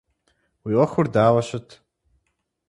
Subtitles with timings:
[0.63, 1.67] Уи ӏуэхур дауэ щыт?